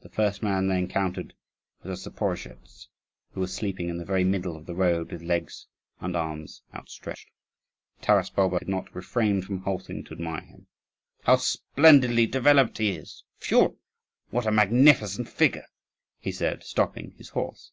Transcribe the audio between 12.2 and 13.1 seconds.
developed he